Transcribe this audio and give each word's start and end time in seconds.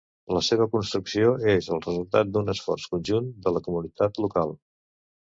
La 0.35 0.39
seva 0.45 0.65
construcció 0.75 1.33
és 1.51 1.67
el 1.75 1.83
resultat 1.83 2.31
d'un 2.37 2.49
esforç 2.53 2.87
conjunt 2.93 3.27
de 3.43 3.53
la 3.57 3.61
comunitat 3.69 4.17
local. 4.25 4.55